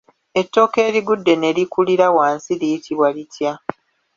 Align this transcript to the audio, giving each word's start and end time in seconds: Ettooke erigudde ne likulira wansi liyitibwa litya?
Ettooke 0.41 0.79
erigudde 0.87 1.33
ne 1.37 1.49
likulira 1.57 2.07
wansi 2.17 2.51
liyitibwa 2.59 3.07
litya? 3.15 3.53